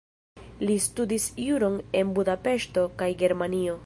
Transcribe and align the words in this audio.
Li 0.69 0.77
studis 0.85 1.27
juron 1.43 1.77
en 2.01 2.13
Budapeŝto 2.17 2.87
kaj 3.03 3.11
Germanio. 3.21 3.77